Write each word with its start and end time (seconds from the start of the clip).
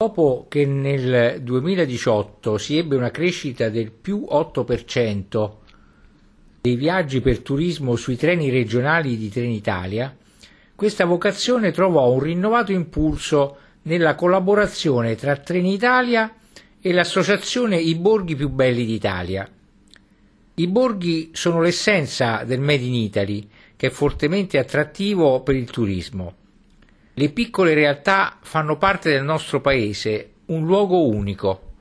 Dopo 0.00 0.46
che 0.48 0.64
nel 0.64 1.42
2018 1.42 2.56
si 2.56 2.78
ebbe 2.78 2.96
una 2.96 3.10
crescita 3.10 3.68
del 3.68 3.92
più 3.92 4.26
8% 4.30 5.50
dei 6.58 6.74
viaggi 6.74 7.20
per 7.20 7.40
turismo 7.40 7.96
sui 7.96 8.16
treni 8.16 8.48
regionali 8.48 9.18
di 9.18 9.28
Trenitalia, 9.28 10.16
questa 10.74 11.04
vocazione 11.04 11.70
trovò 11.70 12.10
un 12.12 12.20
rinnovato 12.20 12.72
impulso 12.72 13.58
nella 13.82 14.14
collaborazione 14.14 15.16
tra 15.16 15.36
Trenitalia 15.36 16.34
e 16.80 16.92
l'associazione 16.94 17.76
I 17.76 17.94
Borghi 17.96 18.36
più 18.36 18.48
belli 18.48 18.86
d'Italia. 18.86 19.46
I 20.54 20.66
borghi 20.66 21.28
sono 21.34 21.60
l'essenza 21.60 22.44
del 22.44 22.60
Made 22.62 22.84
in 22.84 22.94
Italy, 22.94 23.46
che 23.76 23.88
è 23.88 23.90
fortemente 23.90 24.56
attrattivo 24.56 25.42
per 25.42 25.56
il 25.56 25.70
turismo. 25.70 26.39
Le 27.20 27.28
piccole 27.28 27.74
realtà 27.74 28.38
fanno 28.40 28.78
parte 28.78 29.10
del 29.10 29.22
nostro 29.22 29.60
paese, 29.60 30.36
un 30.46 30.64
luogo 30.64 31.06
unico, 31.06 31.72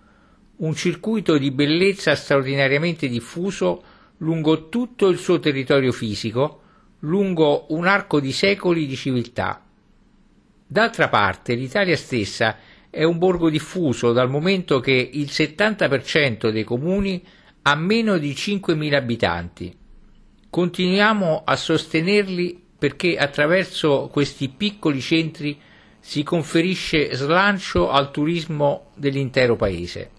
un 0.57 0.75
circuito 0.75 1.37
di 1.37 1.49
bellezza 1.51 2.13
straordinariamente 2.13 3.07
diffuso 3.07 3.81
lungo 4.17 4.67
tutto 4.67 5.07
il 5.07 5.17
suo 5.17 5.39
territorio 5.39 5.93
fisico, 5.93 6.61
lungo 6.99 7.67
un 7.69 7.87
arco 7.87 8.19
di 8.19 8.33
secoli 8.33 8.85
di 8.85 8.97
civiltà. 8.97 9.63
D'altra 10.67 11.07
parte, 11.07 11.53
l'Italia 11.53 11.95
stessa 11.95 12.57
è 12.89 13.05
un 13.05 13.17
borgo 13.17 13.49
diffuso 13.49 14.11
dal 14.11 14.29
momento 14.29 14.81
che 14.81 15.09
il 15.13 15.29
70% 15.31 16.49
dei 16.49 16.65
comuni 16.65 17.25
ha 17.61 17.75
meno 17.75 18.17
di 18.17 18.31
5.000 18.31 18.93
abitanti. 18.93 19.73
Continuiamo 20.49 21.43
a 21.45 21.55
sostenerli 21.55 22.67
perché 22.79 23.17
attraverso 23.17 24.09
questi 24.11 24.47
piccoli 24.47 25.01
centri 25.01 25.59
si 25.99 26.23
conferisce 26.23 27.13
slancio 27.13 27.89
al 27.91 28.09
turismo 28.09 28.91
dell'intero 28.95 29.57
paese. 29.57 30.09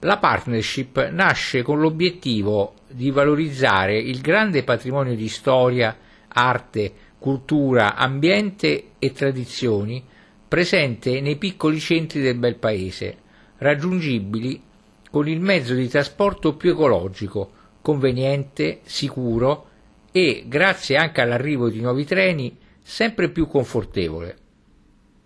La 0.00 0.18
partnership 0.18 1.08
nasce 1.08 1.62
con 1.62 1.80
l'obiettivo 1.80 2.74
di 2.88 3.10
valorizzare 3.10 3.98
il 3.98 4.20
grande 4.20 4.62
patrimonio 4.62 5.16
di 5.16 5.28
storia, 5.28 5.96
arte, 6.28 6.92
cultura, 7.18 7.96
ambiente 7.96 8.90
e 8.98 9.12
tradizioni 9.12 10.04
presente 10.46 11.20
nei 11.20 11.36
piccoli 11.36 11.80
centri 11.80 12.20
del 12.20 12.36
bel 12.36 12.56
paese, 12.56 13.16
raggiungibili 13.58 14.62
con 15.10 15.26
il 15.26 15.40
mezzo 15.40 15.74
di 15.74 15.88
trasporto 15.88 16.54
più 16.54 16.70
ecologico, 16.70 17.50
conveniente, 17.80 18.80
sicuro 18.84 19.67
e, 20.10 20.44
grazie 20.46 20.96
anche 20.96 21.20
all'arrivo 21.20 21.68
di 21.68 21.80
nuovi 21.80 22.04
treni, 22.04 22.56
sempre 22.82 23.30
più 23.30 23.46
confortevole. 23.46 24.36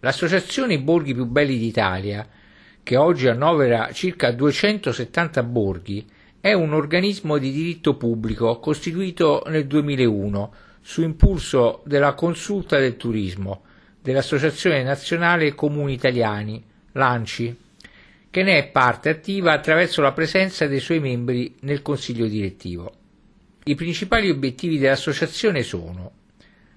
L'associazione 0.01 0.81
Borghi 0.81 1.15
più 1.15 1.27
belli 1.27 1.59
d'Italia, 1.59 2.27
che 2.83 2.97
oggi 2.97 3.29
annovera 3.29 3.91
circa 3.93 4.33
270 4.33 5.43
borghi, 5.45 6.05
è 6.41 6.53
un 6.53 6.73
organismo 6.73 7.39
di 7.39 7.53
diritto 7.53 7.97
pubblico 7.97 8.59
costituito 8.59 9.45
nel 9.47 9.69
2001 9.69 10.55
su 10.81 11.03
impulso 11.03 11.83
della 11.85 12.15
Consulta 12.15 12.79
del 12.79 12.97
Turismo, 12.97 13.63
dell'Associazione 14.01 14.83
Nazionale 14.83 15.55
Comuni 15.55 15.93
Italiani, 15.93 16.61
l'ANCI, 16.93 17.57
che 18.29 18.43
ne 18.43 18.59
è 18.59 18.67
parte 18.71 19.11
attiva 19.11 19.53
attraverso 19.53 20.03
la 20.03 20.13
presenza 20.13 20.67
dei 20.67 20.81
suoi 20.81 20.99
membri 20.99 21.55
nel 21.61 21.83
Consiglio 21.83 22.27
direttivo. 22.27 23.02
I 23.65 23.77
principali 23.77 24.29
obiettivi 24.29 24.77
dell'associazione 24.77 25.63
sono 25.63 26.11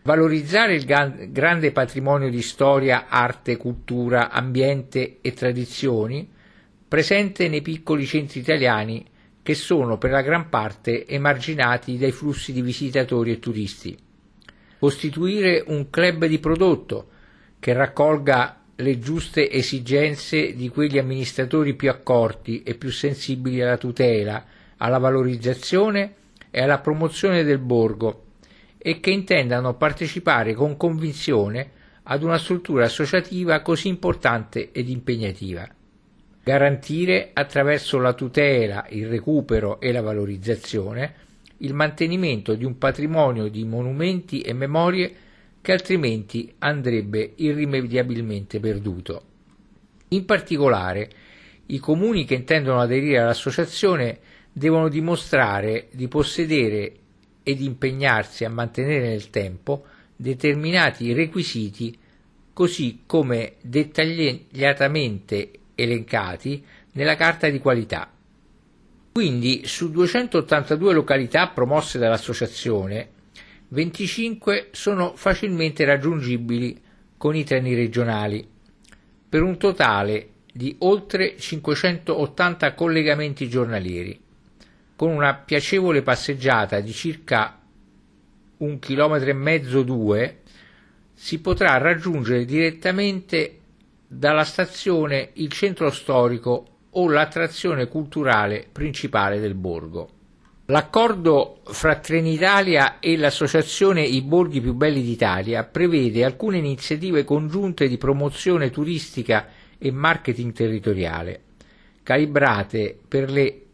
valorizzare 0.04 0.76
il 0.76 0.86
grande 0.86 1.72
patrimonio 1.72 2.30
di 2.30 2.44
storia, 2.44 3.08
arte, 3.08 3.58
cultura, 3.58 4.30
ambiente 4.30 5.18
e 5.22 5.34
tradizioni 5.34 6.30
presente 6.88 7.50
nei 7.50 7.64
piccoli 7.64 8.06
centri 8.06 8.40
italiani 8.40 9.04
che 9.42 9.56
sono 9.56 9.98
per 9.98 10.12
la 10.12 10.22
gran 10.22 10.48
parte 10.50 11.08
emarginati 11.08 11.98
dai 11.98 12.12
flussi 12.12 12.54
di 12.54 12.62
visitatori 12.62 13.32
e 13.32 13.40
turisti. 13.40 13.98
Costituire 14.78 15.64
un 15.66 15.90
club 15.90 16.26
di 16.28 16.38
prodotto 16.38 17.10
che 17.60 17.74
raccolga 17.74 18.62
le 18.76 19.00
giuste 19.00 19.50
esigenze 19.50 20.54
di 20.54 20.70
quegli 20.70 21.00
amministratori 21.00 21.74
più 21.74 21.90
accorti 21.90 22.62
e 22.62 22.76
più 22.76 22.92
sensibili 22.92 23.64
alla 23.64 23.78
tutela, 23.78 24.46
alla 24.78 25.00
valorizzazione 25.00 26.14
e 26.56 26.62
alla 26.62 26.80
promozione 26.80 27.44
del 27.44 27.58
borgo 27.58 28.28
e 28.78 29.02
che 29.02 29.12
intendano 29.12 29.76
partecipare 29.76 30.54
con 30.54 30.78
convinzione 30.78 31.72
ad 32.04 32.24
una 32.24 32.38
struttura 32.38 32.86
associativa 32.86 33.60
così 33.60 33.90
importante 33.90 34.72
ed 34.72 34.88
impegnativa. 34.88 35.68
Garantire 36.42 37.32
attraverso 37.34 37.98
la 38.00 38.14
tutela, 38.14 38.86
il 38.92 39.10
recupero 39.10 39.82
e 39.82 39.92
la 39.92 40.02
valorizzazione 40.02 41.24
il 41.58 41.74
mantenimento 41.74 42.54
di 42.56 42.64
un 42.64 42.78
patrimonio 42.78 43.50
di 43.50 43.66
monumenti 43.66 44.40
e 44.40 44.54
memorie 44.54 45.14
che 45.60 45.74
altrimenti 45.74 46.54
andrebbe 46.60 47.34
irrimediabilmente 47.36 48.62
perduto. 48.62 49.24
In 50.10 50.24
particolare, 50.24 51.10
i 51.66 51.80
comuni 51.80 52.24
che 52.24 52.36
intendono 52.36 52.80
aderire 52.80 53.20
all'associazione 53.20 54.20
devono 54.58 54.88
dimostrare 54.88 55.90
di 55.92 56.08
possedere 56.08 56.94
ed 57.44 57.60
impegnarsi 57.60 58.46
a 58.46 58.50
mantenere 58.50 59.10
nel 59.10 59.30
tempo 59.30 59.84
determinati 60.16 61.12
requisiti 61.12 61.98
così 62.54 63.02
come 63.06 63.56
dettagliatamente 63.60 65.52
elencati 65.76 66.64
nella 66.94 67.18
carta 67.18 67.50
di 67.50 67.60
qualità. 67.60 68.10
Quindi 69.12 69.64
su 69.66 69.92
282 69.92 70.94
località 70.94 71.50
promosse 71.50 72.00
dall'associazione, 72.00 73.10
25 73.68 74.70
sono 74.72 75.18
facilmente 75.18 75.84
raggiungibili 75.84 76.82
con 77.18 77.36
i 77.36 77.44
treni 77.44 77.76
regionali, 77.76 78.48
per 79.28 79.42
un 79.42 79.58
totale 79.58 80.30
di 80.54 80.78
oltre 80.80 81.36
580 81.38 82.74
collegamenti 82.74 83.50
giornalieri 83.50 84.24
con 84.96 85.12
una 85.12 85.36
piacevole 85.36 86.02
passeggiata 86.02 86.80
di 86.80 86.92
circa 86.92 87.60
un 88.58 88.80
chilometro 88.80 89.30
e 89.30 89.34
mezzo 89.34 89.84
due 89.84 90.42
si 91.14 91.40
potrà 91.40 91.78
raggiungere 91.78 92.46
direttamente 92.46 93.60
dalla 94.08 94.44
stazione 94.44 95.32
il 95.34 95.52
centro 95.52 95.90
storico 95.90 96.68
o 96.92 97.10
l'attrazione 97.10 97.88
culturale 97.88 98.66
principale 98.72 99.40
del 99.40 99.56
borgo. 99.56 100.10
L'accordo 100.68 101.60
fra 101.66 101.98
Trenitalia 101.98 103.00
e 103.00 103.18
l'associazione 103.18 104.02
I 104.02 104.22
Borghi 104.24 104.62
più 104.62 104.74
belli 104.74 105.04
d'Italia 105.04 105.64
prevede 105.64 106.24
alcune 106.24 106.58
iniziative 106.58 107.24
congiunte 107.24 107.88
di 107.88 107.98
promozione 107.98 108.72
turistica 108.72 109.48
e 109.78 109.92
marketing 109.92 110.54
territoriale, 110.54 111.42
calibrate 112.02 112.98
per 113.08 113.30
le 113.30 113.65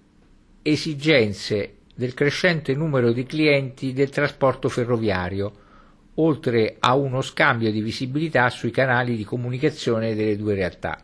esigenze 0.63 1.77
del 1.95 2.13
crescente 2.13 2.73
numero 2.75 3.11
di 3.11 3.23
clienti 3.25 3.93
del 3.93 4.09
trasporto 4.09 4.69
ferroviario, 4.69 5.51
oltre 6.15 6.75
a 6.79 6.95
uno 6.95 7.21
scambio 7.21 7.71
di 7.71 7.81
visibilità 7.81 8.49
sui 8.49 8.71
canali 8.71 9.15
di 9.15 9.23
comunicazione 9.23 10.13
delle 10.13 10.37
due 10.37 10.53
realtà. 10.53 11.03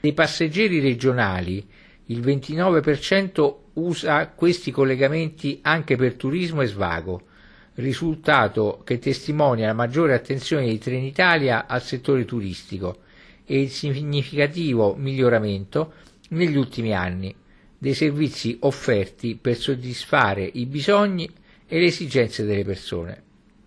Dei 0.00 0.12
passeggeri 0.12 0.80
regionali 0.80 1.66
il 2.06 2.20
29% 2.20 3.54
usa 3.74 4.28
questi 4.28 4.70
collegamenti 4.70 5.60
anche 5.62 5.96
per 5.96 6.14
turismo 6.14 6.60
e 6.60 6.66
svago, 6.66 7.22
risultato 7.74 8.82
che 8.84 8.98
testimonia 8.98 9.66
la 9.66 9.74
maggiore 9.74 10.14
attenzione 10.14 10.66
di 10.66 10.78
Trenitalia 10.78 11.66
al 11.66 11.82
settore 11.82 12.24
turistico 12.24 12.98
e 13.44 13.60
il 13.60 13.70
significativo 13.70 14.94
miglioramento 14.96 15.92
negli 16.28 16.56
ultimi 16.56 16.94
anni 16.94 17.34
dei 17.78 17.94
servizi 17.94 18.56
offerti 18.60 19.36
per 19.36 19.56
soddisfare 19.56 20.48
i 20.54 20.66
bisogni 20.66 21.28
e 21.66 21.78
le 21.78 21.86
esigenze 21.86 22.44
delle 22.44 22.64
persone. 22.64 23.22